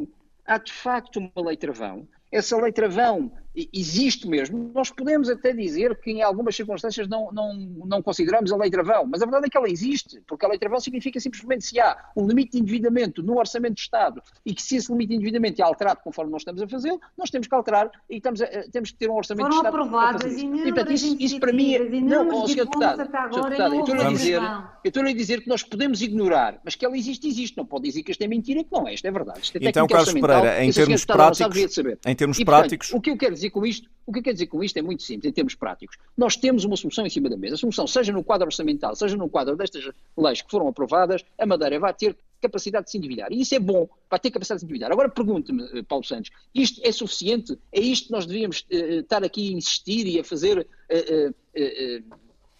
[0.45, 3.31] Há de facto uma lei travão essa lei travão
[3.73, 4.71] existe mesmo.
[4.73, 9.05] Nós podemos até dizer que em algumas circunstâncias não, não, não consideramos a lei travão,
[9.05, 11.97] mas a verdade é que ela existe, porque a lei travão significa simplesmente se há
[12.15, 15.61] um limite de endividamento no orçamento do Estado e que se esse limite de endividamento
[15.61, 18.91] é alterado conforme nós estamos a fazer, nós temos que alterar e estamos a, temos
[18.91, 19.75] que ter um orçamento Foram do Estado.
[19.75, 21.87] aprovadas e, e portanto, isso, isso para mim é.
[21.87, 22.57] Não, oh, Sr.
[22.57, 24.41] Deputado, deputado eu estou-lhe a, dizer,
[24.83, 27.57] estou a dizer que nós podemos ignorar, mas que ela existe, existe.
[27.57, 28.93] Não pode dizer que isto é mentira, que não é.
[28.93, 29.39] Isto é verdade.
[29.41, 32.91] Isto é então, Carlos Pereira, em termos práticos, em termos e, práticos.
[32.91, 34.81] o que eu quero dizer com isto, o que eu quero dizer com isto é
[34.81, 35.97] muito simples, em termos práticos.
[36.17, 37.55] Nós temos uma solução em cima da mesa.
[37.55, 41.45] A solução, seja no quadro orçamental, seja no quadro destas leis que foram aprovadas, a
[41.45, 43.31] Madeira vai ter capacidade de se endividar.
[43.31, 44.91] E isso é bom, vai ter capacidade de se endividar.
[44.91, 47.57] Agora pergunto-me, eh, Paulo Santos, isto é suficiente?
[47.71, 52.03] É isto que nós devíamos uh, estar aqui a insistir e a fazer, uh, uh,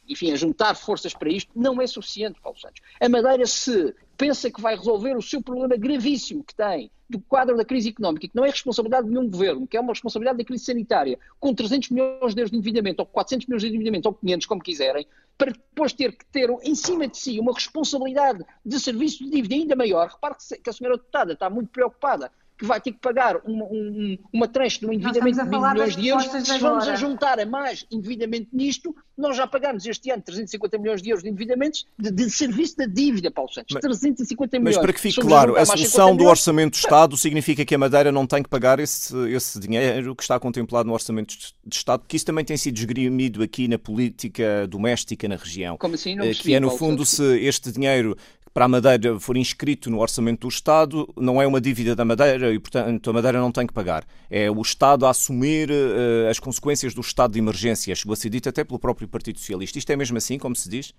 [0.07, 1.51] enfim, a juntar forças para isto?
[1.55, 2.81] Não é suficiente, Paulo Santos.
[2.99, 7.55] A Madeira, se pensa que vai resolver o seu problema gravíssimo que tem do quadro
[7.55, 10.43] da crise económica, que não é responsabilidade de nenhum governo, que é uma responsabilidade da
[10.43, 14.15] crise sanitária, com 300 milhões de euros de endividamento, ou 400 milhões de endividamento, ou
[14.15, 18.79] 500, como quiserem, para depois ter que ter em cima de si uma responsabilidade de
[18.79, 20.09] serviço de dívida ainda maior.
[20.09, 24.17] Repare que a senhora deputada está muito preocupada que vai ter que pagar uma, um,
[24.33, 27.45] uma tranche de um endividamento de mil milhões de euros, se vamos a juntar a
[27.45, 32.11] mais endividamento nisto, nós já pagamos este ano 350 milhões de euros de endividamentos de,
[32.11, 33.73] de serviço da dívida, Paulo Santos.
[33.73, 34.75] Mas, 350 milhões.
[34.75, 38.11] Mas para que fique claro, a solução do Orçamento do Estado significa que a Madeira
[38.11, 42.15] não tem que pagar esse, esse dinheiro que está contemplado no Orçamento de Estado, porque
[42.15, 45.77] isso também tem sido esgrimido aqui na política doméstica na região.
[45.77, 46.15] Como assim?
[46.15, 48.15] Não eh, que é, no fundo, se este dinheiro
[48.53, 52.53] para a Madeira for inscrito no orçamento do Estado, não é uma dívida da Madeira
[52.53, 54.05] e, portanto, a Madeira não tem que pagar.
[54.29, 57.95] É o Estado a assumir uh, as consequências do estado de emergência.
[57.95, 59.77] Chegou a ser dito até pelo próprio Partido Socialista.
[59.77, 60.93] Isto é mesmo assim, como se diz?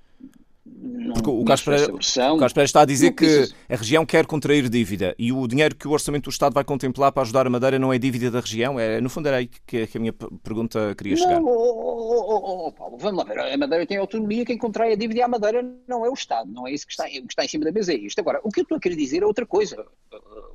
[1.14, 4.68] Porque o Carlos, Pereira, o Carlos Pereira está a dizer que a região quer contrair
[4.68, 7.78] dívida e o dinheiro que o Orçamento do Estado vai contemplar para ajudar a Madeira
[7.78, 8.78] não é dívida da região?
[8.78, 11.40] É, no fundo era aí que, que a minha pergunta queria chegar.
[11.40, 13.38] Não, oh, oh, oh, Paulo, vamos lá ver.
[13.40, 16.50] A Madeira tem autonomia, quem contrai a dívida é a Madeira, não é o Estado.
[16.50, 18.18] Não é isso que está, que está em cima da mesa, é isto.
[18.20, 19.84] Agora, o que eu estou a querer dizer é outra coisa,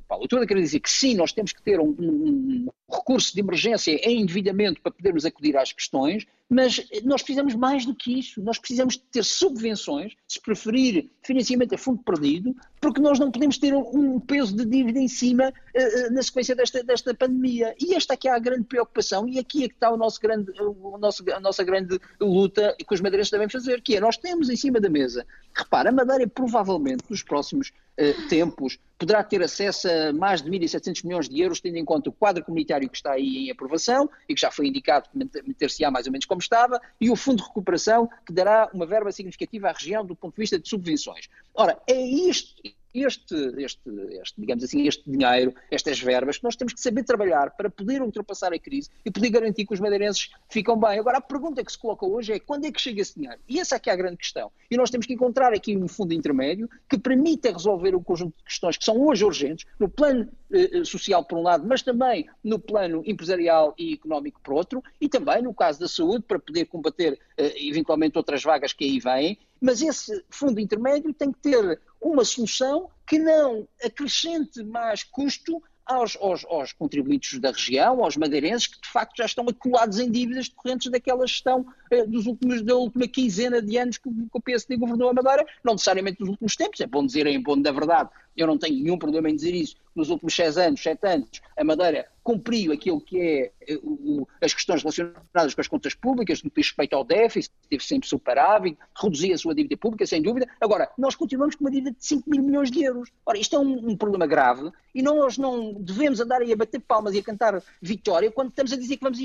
[0.08, 0.24] Paulo.
[0.24, 3.40] Eu estou a querer dizer que sim, nós temos que ter um, um recurso de
[3.40, 8.42] emergência em endividamento para podermos acudir às questões, mas nós precisamos mais do que isso.
[8.42, 12.54] Nós precisamos ter subvenções, se preferir financiamento a fundo perdido,
[12.84, 16.84] porque nós não podemos ter um peso de dívida em cima uh, na sequência desta,
[16.84, 17.74] desta pandemia.
[17.80, 20.52] E esta aqui é a grande preocupação e aqui é que está o nosso grande,
[20.60, 24.50] o nosso, a nossa grande luta que os madeirenses devem fazer, que é nós temos
[24.50, 25.24] em cima da mesa.
[25.54, 31.04] Repara, a Madeira provavelmente nos próximos uh, tempos poderá ter acesso a mais de 1.700
[31.04, 34.34] milhões de euros, tendo em conta o quadro comunitário que está aí em aprovação e
[34.34, 37.48] que já foi indicado que meter-se-á mais ou menos como estava, e o Fundo de
[37.48, 41.28] Recuperação, que dará uma verba significativa à região do ponto de vista de subvenções.
[41.54, 42.62] Ora, é isto
[42.94, 43.90] este, este,
[44.22, 48.00] este, digamos assim, este dinheiro, estas verbas, que nós temos que saber trabalhar para poder
[48.00, 50.98] ultrapassar a crise e poder garantir que os madeirenses ficam bem.
[51.00, 53.40] Agora, a pergunta que se coloca hoje é quando é que chega esse dinheiro?
[53.48, 54.52] E essa aqui é a grande questão.
[54.70, 58.44] E nós temos que encontrar aqui um fundo intermédio que permita resolver um conjunto de
[58.44, 62.28] questões que são hoje urgentes, no plano eh, eh, social por um lado, mas também
[62.44, 66.66] no plano empresarial e económico por outro, e também no caso da saúde, para poder
[66.66, 71.80] combater eh, eventualmente outras vagas que aí vêm, mas esse fundo intermédio tem que ter
[71.98, 78.66] uma solução que não acrescente mais custo aos, aos, aos, contribuintes da região, aos madeirenses,
[78.66, 82.74] que de facto já estão acolados em dívidas decorrentes daquela gestão eh, dos últimos, da
[82.74, 86.56] última quinzena de anos que, que o PSD governou a Madeira, não necessariamente dos últimos
[86.56, 89.54] tempos, é bom dizer em bom da verdade, eu não tenho nenhum problema em dizer
[89.54, 94.26] isso, nos últimos seis anos, sete anos, a Madeira cumpriu aquilo que é eh, o,
[94.40, 98.08] as questões relacionadas com as contas públicas, no que diz respeito ao déficit, teve sempre
[98.08, 100.48] superávit, reduzia a sua dívida pública, sem dúvida.
[100.58, 103.10] Agora, nós continuamos com uma dívida de 5 mil milhões de euros.
[103.26, 106.80] Ora, isto é um, um, problema grave e nós não devemos andar aí a bater
[106.80, 109.18] palmas e a cantar vitória quando estamos a dizer que vamos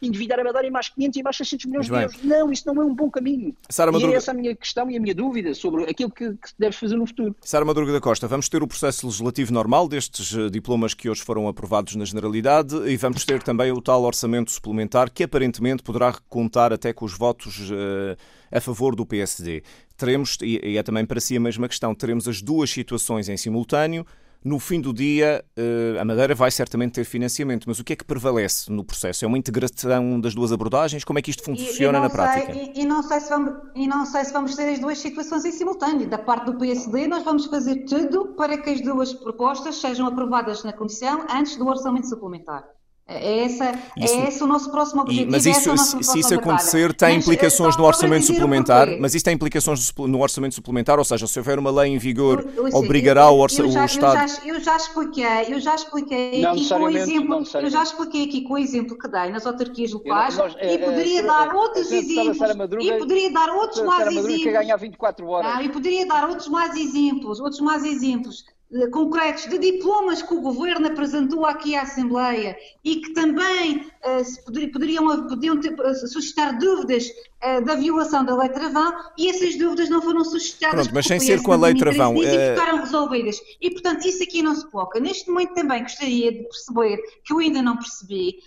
[0.00, 2.22] endividar a Madeira em mais 500 e mais 600 milhões de euros.
[2.22, 3.56] Não, isso não é um bom caminho.
[3.68, 4.12] Sara Madruga...
[4.12, 6.76] E é essa a minha questão e a minha dúvida sobre aquilo que, que deve
[6.76, 7.34] fazer no futuro.
[7.40, 11.24] Sara Madruga da Costa, vamos ter o processo legislativo normal destes eh, diplomas que hoje
[11.24, 16.16] foram aprovados na Generalidade e vamos ter também o tal orçamento suplementar que aparentemente poderá
[16.28, 18.16] contar até com os votos uh,
[18.52, 19.64] a favor do PSD.
[19.96, 24.06] Teremos, e é também para si a mesma questão, teremos as duas situações em simultâneo.
[24.44, 27.96] No fim do dia, eh, a Madeira vai certamente ter financiamento, mas o que é
[27.96, 29.24] que prevalece no processo?
[29.24, 31.02] É uma integração das duas abordagens?
[31.02, 32.52] Como é que isto funciona e, e na sei, prática?
[32.52, 35.46] E, e, não sei se vamos, e não sei se vamos ter as duas situações
[35.46, 36.06] em simultâneo.
[36.06, 40.62] Da parte do PSD, nós vamos fazer tudo para que as duas propostas sejam aprovadas
[40.62, 42.68] na Comissão antes do orçamento suplementar.
[43.06, 45.28] É, essa, é isso, é esse o nosso próximo objetivo.
[45.28, 48.88] E, mas isso, é se isso acontecer, tem mas, implicações no orçamento suplementar.
[48.98, 52.46] Mas isso tem implicações no orçamento suplementar, ou seja, se houver uma lei em vigor,
[52.56, 54.22] eu, eu, obrigará eu, o, orça, já, o Estado.
[54.22, 57.82] Eu já, eu já expliquei, eu já expliquei não, aqui com o exemplo, eu já
[57.82, 61.22] expliquei aqui com o exemplo que dei nas autarquias locais nós, é, e poderia é,
[61.22, 62.56] dar outros exemplos.
[62.56, 64.42] Madruga, e poderia dar outros mais exemplos.
[64.42, 65.54] Que ganhar 24 horas.
[65.54, 68.53] Não, e poderia dar outros mais exemplos, outros mais exemplos eh,
[68.90, 75.28] concretos de diplomas que o governo apresentou aqui à Assembleia e que também uh, poderiam,
[75.28, 80.02] podiam ter, uh, suscitar dúvidas uh, da violação da lei travão e essas dúvidas não
[80.02, 80.86] foram suscitadas.
[80.86, 82.16] Pronto, mas sem ser com a lei travão.
[82.22, 83.40] E ficaram resolvidas.
[83.60, 84.98] E, portanto, isso aqui não se coloca.
[84.98, 88.38] Neste momento também gostaria de perceber, que eu ainda não percebi,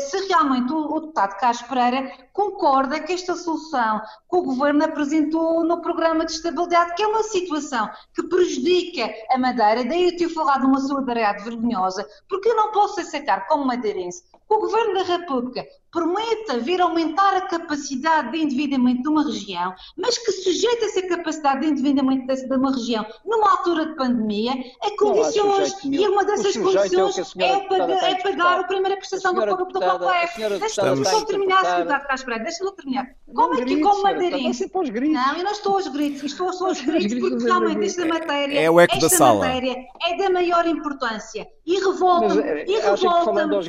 [0.00, 5.80] se realmente o, deputado Carlos Pereira concorda que esta solução que o Governo apresentou no
[5.80, 10.62] programa de estabilidade, que é uma situação que prejudica a Madeira, daí eu ter falado
[10.62, 15.04] de uma solidariedade vergonhosa, porque eu não posso aceitar como madeirense que o Governo da
[15.04, 21.02] República prometa vir aumentar a capacidade de endividamento de uma região, mas que sujeita essa
[21.02, 26.56] capacidade de endividamento de uma região numa altura de pandemia a condições, e uma dessas
[26.56, 30.58] é condições é, é, pagar, é pagar a primeira prestação do, do PAPF.
[30.58, 33.06] Deixa-me só terminar, Secretário Carlos Pereira, deixa-me terminar.
[33.34, 34.70] Como é que, como madeirense...
[34.72, 38.70] Não, eu não estou aos gritos, estou só aos gritos, porque realmente esta matéria, é
[38.70, 39.40] o eco esta da sala.
[39.40, 41.46] matéria é da maior importância.
[41.66, 43.00] E revolta-me, eh, e revolta-me.
[43.00, 43.68] Pronto, vamos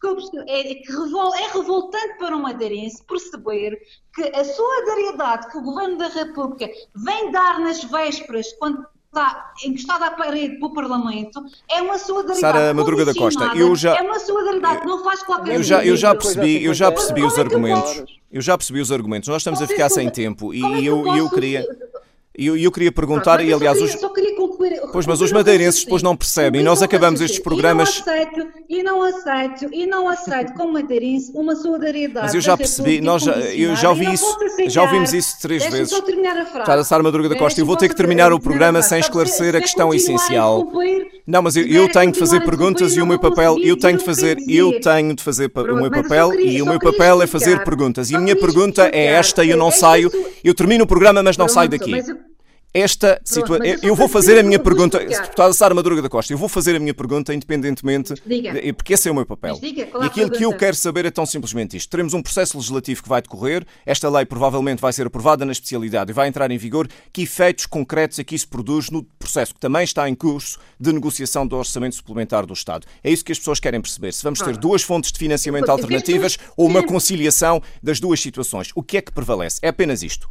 [0.00, 3.78] desculpe, é, que revol, é revoltante para um madeirense perceber
[4.14, 10.06] que a solidariedade que o Governo da República vem dar nas vésperas, quando está encostada
[10.06, 13.96] à parede para o Parlamento, é uma solidariedade Sara Madruga da Costa, eu já...
[13.96, 17.22] É uma solidariedade que não faz qualquer eu já, eu já percebi, eu já percebi
[17.22, 18.04] os argumentos.
[18.30, 19.28] Eu já percebi os argumentos.
[19.28, 21.66] Nós estamos a ficar sem tempo e é eu, eu queria...
[22.38, 24.36] E eu, eu, queria perguntar, Pronto, e aliás, queria, os...
[24.36, 27.98] concluir, pois, mas os madeirenses depois não percebem, e nós acabamos estes programas.
[27.98, 32.26] E não aceito, e não aceito, e não aceito como madeirense uma solidariedade.
[32.26, 34.38] Mas eu já percebi, nós já, eu já ouvi isso,
[34.68, 35.90] já ouvimos isso três vezes.
[35.90, 36.66] Só terminar a frase.
[36.70, 39.56] Já da Sara Madruga da Costa, eu vou ter que terminar o programa sem esclarecer
[39.56, 40.70] a questão essencial.
[41.26, 44.04] Não, mas eu, eu tenho de fazer perguntas e o meu papel, eu tenho de
[44.04, 48.10] fazer, eu tenho de fazer o meu papel e o meu papel é fazer perguntas.
[48.10, 50.10] E a minha pergunta é esta e eu não saio,
[50.44, 52.00] eu termino o programa, mas não saio daqui
[52.72, 53.66] esta situação.
[53.82, 56.78] Eu vou fazer a minha pergunta, deputada Sara Madruga da Costa, eu vou fazer a
[56.78, 58.52] minha pergunta independentemente, diga.
[58.74, 59.58] porque esse é o meu papel.
[59.60, 61.90] Diga, e aquilo que eu quero saber é tão simplesmente isto.
[61.90, 66.10] Teremos um processo legislativo que vai decorrer, esta lei provavelmente vai ser aprovada na especialidade
[66.10, 66.88] e vai entrar em vigor.
[67.12, 70.92] Que efeitos concretos é que isso produz no processo que também está em curso de
[70.92, 72.86] negociação do orçamento suplementar do Estado?
[73.02, 74.12] É isso que as pessoas querem perceber.
[74.12, 78.70] Se vamos ter duas fontes de financiamento alternativas ou uma conciliação das duas situações.
[78.74, 79.58] O que é que prevalece?
[79.62, 80.28] É apenas isto.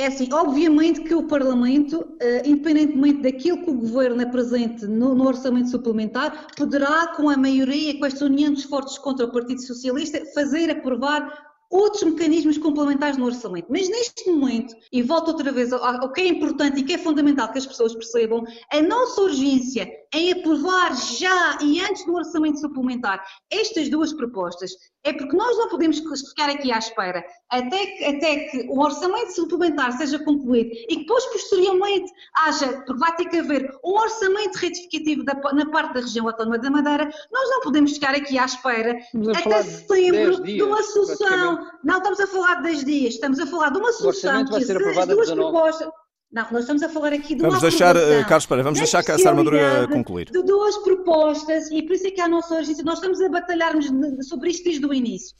[0.00, 5.26] É assim, obviamente que o Parlamento, uh, independentemente daquilo que o Governo apresente no, no,
[5.26, 10.24] orçamento suplementar, poderá, com a maioria, com esta união dos fortes contra o Partido Socialista,
[10.32, 11.30] fazer aprovar
[11.70, 13.66] outros mecanismos complementares no orçamento.
[13.68, 16.98] Mas neste momento, e volto outra vez ao, ao que é importante e que é
[16.98, 22.58] fundamental que as pessoas percebam, a nossa urgência em aprovar já e antes do orçamento
[22.58, 24.72] suplementar estas duas propostas
[25.04, 29.32] é porque nós não podemos ficar aqui à espera até que, até que o orçamento
[29.34, 34.56] suplementar seja concluído e que depois, posteriormente, haja, porque vai ter que haver um orçamento
[34.56, 38.44] retificativo da, na parte da região autónoma da Madeira, nós não podemos ficar aqui à
[38.44, 38.98] espera
[39.36, 41.66] até setembro de, de uma solução.
[41.82, 44.66] Não estamos a falar de 10 dias, estamos a falar de uma solução que as
[45.06, 45.88] duas propostas.
[46.32, 49.00] Não, nós estamos a falar aqui de uma Vamos deixar, uh, Carlos Pereira, vamos deixar
[49.00, 49.58] a Sara Maduro
[49.90, 50.30] concluir.
[50.30, 53.28] De duas propostas, e por isso é que há a nossa urgência, nós estamos a
[53.28, 53.86] batalharmos
[54.28, 55.36] sobre isto desde o início.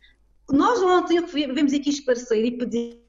[0.51, 3.01] Nós ontem o que vemos aqui esclarecer e pedir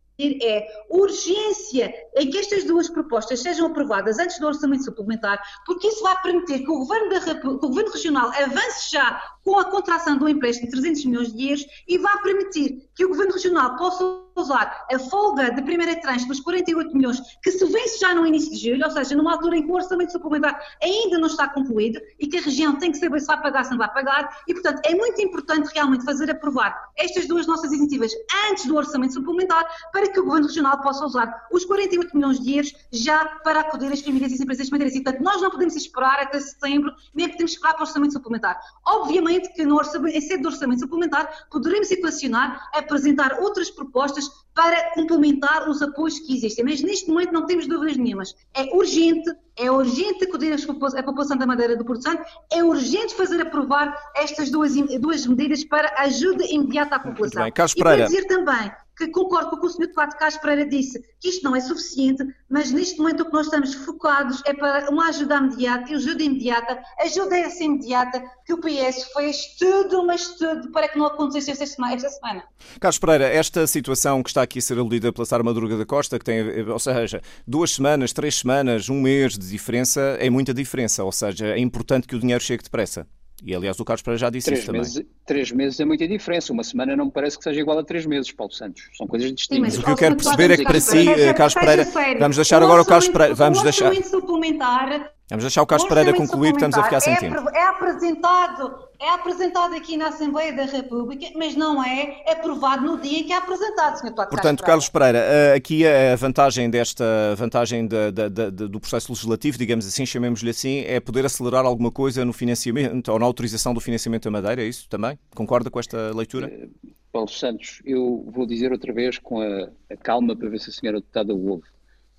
[0.43, 6.03] é urgência em que estas duas propostas sejam aprovadas antes do orçamento suplementar, porque isso
[6.03, 10.17] vai permitir que o Governo, da, que o governo Regional avance já com a contração
[10.17, 14.21] do empréstimo de 300 milhões de euros e vai permitir que o Governo Regional possa
[14.35, 18.51] usar a folga de primeira tranche dos 48 milhões, que se vence já no início
[18.51, 21.99] de julho, ou seja, numa altura em que o orçamento suplementar ainda não está concluído
[22.19, 24.53] e que a região tem que saber se vai pagar, se não vai pagar, e
[24.53, 28.11] portanto é muito importante realmente fazer aprovar estas duas nossas iniciativas
[28.49, 32.53] antes do orçamento suplementar para que o Governo Regional possa usar os 48 milhões de
[32.55, 34.99] euros já para acudir às famílias e empresas madeirenses.
[34.99, 38.59] E, portanto, nós não podemos esperar até setembro, nem podemos esperar para o orçamento suplementar.
[38.85, 44.93] Obviamente que no orçamento, em sede do orçamento suplementar poderemos equacionar, apresentar outras propostas para
[44.93, 46.65] complementar os apoios que existem.
[46.65, 48.35] Mas neste momento não temos dúvidas nenhumas.
[48.53, 53.41] É urgente, é urgente acudir à população da Madeira do Porto Santo, é urgente fazer
[53.41, 57.43] aprovar estas duas, duas medidas para ajuda imediata à população.
[57.43, 57.95] Bem, Carlos Pereira.
[57.95, 58.71] E para dizer também
[59.07, 59.79] que concordo com o que o Sr.
[59.81, 63.45] Deputado Carlos Pereira disse, que isto não é suficiente, mas neste momento o que nós
[63.45, 69.11] estamos focados é para uma ajuda imediata, ajuda imediata, ajuda essa imediata que o PS
[69.13, 71.95] fez tudo, mas tudo, para que não acontecesse esta semana.
[71.95, 72.43] Esta semana.
[72.79, 76.17] Carlos Pereira, esta situação que está aqui a ser aludida pela Sara Madruga da Costa,
[76.17, 81.03] que tem, ou seja, duas semanas, três semanas, um mês de diferença, é muita diferença,
[81.03, 83.07] ou seja, é importante que o dinheiro chegue depressa.
[83.43, 85.09] E aliás o Carlos Pereira já disse três isso meses, também.
[85.25, 86.53] Três meses é muita diferença.
[86.53, 88.83] Uma semana não me parece que seja igual a três meses, Paulo Santos.
[88.95, 89.73] São coisas distintas.
[89.73, 91.87] Sim, mas o que eu quero perceber é que para si, Carlos Pereira,
[92.19, 93.33] vamos deixar agora o Carlos Pereira.
[93.33, 93.93] Vamos deixar.
[94.03, 97.49] suplementar Vamos deixar o Carlos Pereira concluir, que estamos a ficar sem é, tempo.
[97.51, 103.19] É apresentado, é apresentado aqui na Assembleia da República, mas não é aprovado no dia
[103.19, 104.03] em que é apresentado, Sr.
[104.07, 107.05] Deputado Portanto, Carlos Pereira, eh, aqui a vantagem desta
[107.37, 111.91] vantagem de, de, de, do processo legislativo, digamos assim, chamemos-lhe assim, é poder acelerar alguma
[111.91, 115.17] coisa no financiamento ou na autorização do financiamento da Madeira, é isso também?
[115.33, 116.47] Concorda com esta leitura?
[116.47, 116.67] Eh,
[117.09, 120.73] Paulo Santos, eu vou dizer outra vez com a, a calma para ver se a
[120.73, 121.63] senhora deputada ouve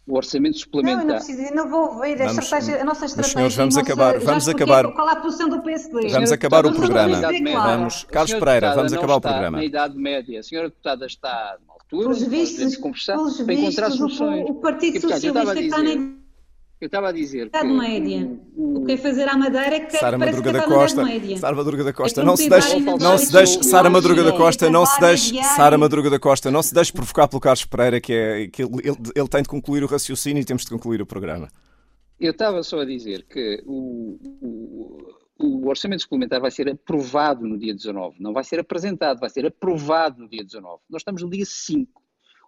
[0.06, 1.04] o orçamento suplementar.
[1.04, 3.34] Não, não preciso, não vou ouvir a, vamos, estratégia, a nossa estratégia.
[3.34, 4.92] Senhores, vamos acabar, vamos acabar.
[4.92, 6.08] Qual é a posição do PSD?
[6.08, 7.20] Vamos acabar o programa.
[7.20, 9.58] Vamos, Carlos Pereira, vamos acabar o programa.
[9.58, 14.48] Na idade média, a senhora deputada está na altura, pelos vistos, conversar para encontrar soluções.
[14.48, 16.21] O, o Partido Socialista está na
[16.84, 17.62] eu estava a dizer que...
[17.64, 18.28] média.
[18.56, 21.04] O, o que é fazer à Madeira que Sara Madruga da Costa.
[21.38, 24.84] Sara Madruga da Costa, não se deixe, não se deixe, Sara Madruga da Costa, não
[24.84, 28.48] se deixe, Sara Madruga da Costa, não se deixe provocar pelo Carlos Pereira, que é
[28.48, 31.48] que ele, ele, ele tem de concluir o raciocínio e temos de concluir o programa.
[32.20, 34.98] Eu estava só a dizer que o, o,
[35.38, 39.46] o orçamento suplementar vai ser aprovado no dia 19, não vai ser apresentado, vai ser
[39.46, 40.80] aprovado no dia 19.
[40.90, 42.01] Nós estamos no dia 5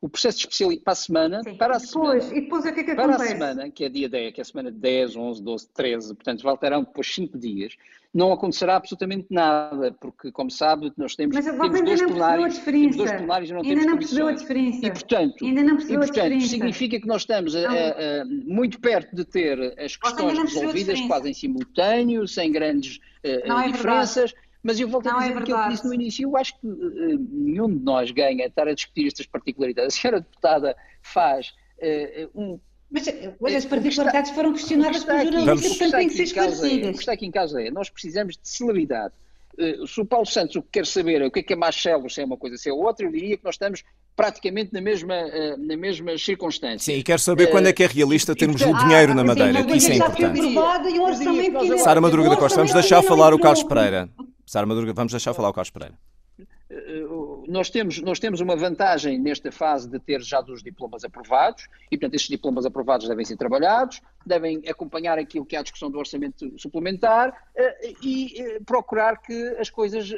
[0.04, 1.56] o processo de especialidade para a semana, Sim.
[1.56, 3.22] para a depois, semana, e depois o que é que para acontece?
[3.22, 6.42] a semana, que é dia 10, que é a semana 10, 11, 12, 13, portanto
[6.42, 7.74] voltarão depois 5 dias,
[8.12, 13.12] não acontecerá absolutamente nada, porque como sabe, nós temos, Mas temos dois plenários, temos dois
[13.12, 14.86] plenários e não ainda temos não percebeu a diferença.
[14.86, 16.48] E portanto, ainda não percebeu e, portanto a diferença.
[16.48, 21.30] significa que nós estamos a, a, a, muito perto de ter as questões resolvidas quase
[21.30, 24.32] em simultâneo, sem grandes uh, é diferenças.
[24.32, 26.58] Verdade mas eu volto a dizer é o que eu disse no início, eu acho
[26.58, 29.94] que uh, nenhum de nós ganha estar a discutir estas particularidades.
[29.94, 32.58] A senhora deputada faz uh, um
[32.90, 33.08] mas
[33.40, 36.90] hoje as particularidades foram questionadas por jornalistas, portanto têm que ser esclarecidas.
[36.90, 39.12] O que está aqui em casa é, nós precisamos de celeridade.
[39.58, 41.56] Uh, se o Paulo Santos o que quer saber é o que é que é
[41.56, 43.82] mais célebre, se é uma coisa, se é outra, eu diria que nós estamos
[44.16, 46.92] praticamente na mesma, uh, na mesma circunstância.
[46.92, 49.24] Sim, e quero saber uh, quando é que é realista termos o dinheiro ah, na
[49.24, 51.78] Madeira, que isso é importante.
[51.78, 54.08] Sara Madruga da Costa, vamos deixar falar o Carlos Pereira.
[54.46, 55.94] Sara Madruga, vamos deixar falar o Carlos Pereira.
[56.74, 57.06] Eh,
[57.48, 61.96] nós temos, nós temos uma vantagem nesta fase de ter já dos diplomas aprovados, e
[61.96, 65.98] portanto estes diplomas aprovados devem ser trabalhados, devem acompanhar aquilo que é a discussão do
[65.98, 70.10] orçamento suplementar uh, e procurar que as coisas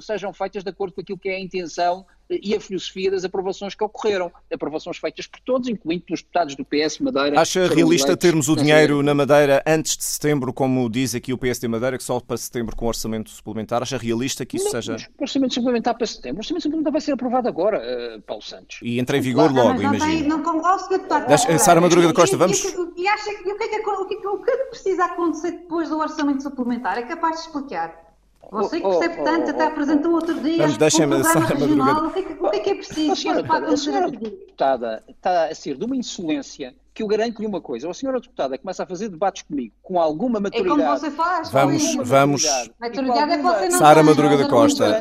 [0.00, 3.74] sejam feitas de acordo com aquilo que é a intenção e a filosofia das aprovações
[3.74, 4.30] que ocorreram.
[4.52, 7.40] Aprovações feitas por todos, incluindo pelos deputados do PS Madeira.
[7.40, 11.66] Acha realista termos o dinheiro na Madeira antes de setembro, como diz aqui o PSD
[11.68, 13.82] Madeira, que só para setembro com orçamento suplementar?
[13.82, 15.08] Acha realista que isso não, seja.
[15.18, 16.38] O orçamento suplementar para setembro.
[16.38, 18.78] O orçamento suplementar vai ser aprovado agora, uh, Paulo Santos.
[18.82, 20.28] E entra em vigor logo, não, imagino.
[20.28, 22.62] Não, não, não, Sara Madruga da Costa, vamos.
[22.96, 25.98] E, acha que o que, é que, o, que, o que precisa acontecer depois do
[25.98, 26.98] orçamento suplementar?
[26.98, 28.09] É capaz de explicar?
[28.50, 31.92] Você que percebe oh, tanto, oh, até apresentou outro dia Vamos, deixa-me, Sara Madruga.
[31.92, 33.12] O que, é que, o que é que é preciso?
[33.12, 37.60] A senhora, a senhora deputada está a ser de uma insolência que eu garanto-lhe uma
[37.60, 40.80] coisa, ou a senhora deputada começa a fazer debates comigo com alguma maturidade.
[40.80, 41.50] É como você faz.
[41.50, 42.44] Vamos, vamos.
[42.80, 45.00] Maturidade é que você não Sara Madruga da Costa.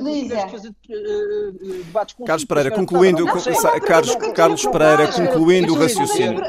[2.25, 3.25] Carlos Pereira, concluindo,
[3.85, 6.41] Carlos, Carlos Pereira, concluindo o raciocínio.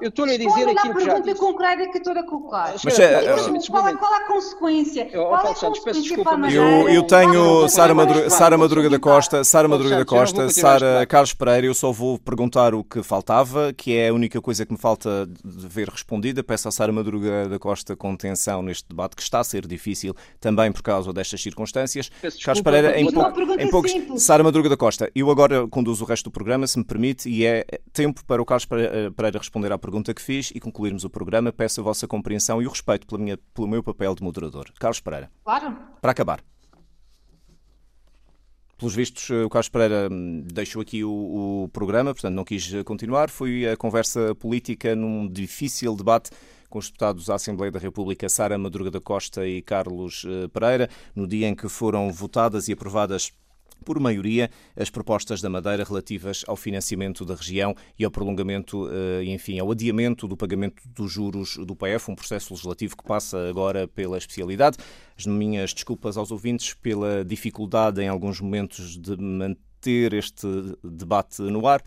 [0.00, 1.40] Eu estou-lhe a dizer que já disse.
[1.40, 2.74] concreta que estou a colocar.
[2.84, 3.22] Mas é,
[3.70, 5.06] qual, é, qual a consequência?
[5.06, 6.14] Qual é a consequência
[6.52, 11.32] eu, eu tenho Sara Madruga, Sara Madruga da Costa, Sara Madruga da Costa, Sara Carlos
[11.32, 14.78] Pereira, eu só vou perguntar o que faltava, que é a única coisa que me
[14.78, 16.42] falta de ver respondida.
[16.42, 20.70] Peço à Sara Madruga da Costa contenção neste debate que está a ser difícil também
[20.70, 22.10] por causa destas circunstâncias.
[22.44, 23.92] Carlos Pereira, em, pouco, em poucos.
[24.22, 27.44] Sara Madruga da Costa, eu agora conduzo o resto do programa, se me permite, e
[27.46, 31.52] é tempo para o Carlos Pereira responder à pergunta que fiz e concluirmos o programa.
[31.52, 34.70] Peço a vossa compreensão e o respeito pela minha, pelo meu papel de moderador.
[34.78, 35.30] Carlos Pereira.
[35.44, 35.76] Claro.
[36.00, 36.53] Para acabar.
[38.84, 41.10] Pelos vistos, o Carlos Pereira hum, deixou aqui o,
[41.64, 43.30] o, programa, portanto não quis continuar.
[43.30, 46.30] Foi a conversa política num difícil debate
[46.68, 50.90] com os deputados da Assembleia da República Sara Madruga da Costa e Carlos eh, Pereira,
[51.16, 53.32] no dia em que foram votadas e aprovadas
[53.84, 59.24] por maioria, as propostas da Madeira relativas ao financiamento da região e ao prolongamento, eh,
[59.24, 63.86] enfim, ao adiamento do pagamento dos juros do PF, um processo legislativo que passa agora
[63.86, 64.78] pela especialidade.
[65.16, 70.46] As minhas desculpas aos ouvintes pela dificuldade em alguns momentos de manter este
[70.82, 71.82] debate no ar.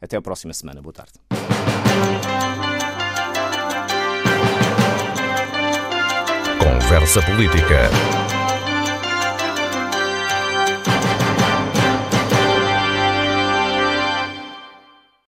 [0.00, 0.80] Até a próxima semana.
[0.80, 1.12] Boa tarde.
[6.58, 7.90] Conversa Política